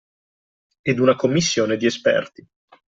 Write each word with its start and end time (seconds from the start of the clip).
Ed 0.81 0.97
una 0.97 1.15
commissione 1.15 1.77
di 1.77 1.85
esperti 1.85 2.43